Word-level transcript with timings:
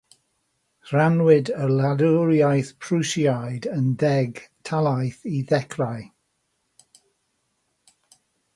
Rhannwyd 0.91 1.51
y 1.65 1.67
wladwriaeth 1.71 2.71
Prwsiaidd 2.85 3.67
yn 3.75 3.91
ddeg 4.05 4.41
talaith 4.71 5.31
i 5.35 5.45
ddechrau. 5.51 6.05